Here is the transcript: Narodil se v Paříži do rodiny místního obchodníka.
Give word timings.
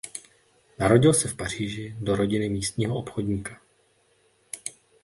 Narodil 0.79 1.13
se 1.13 1.27
v 1.27 1.35
Paříži 1.35 1.95
do 1.99 2.15
rodiny 2.15 2.49
místního 2.49 2.95
obchodníka. 2.97 3.61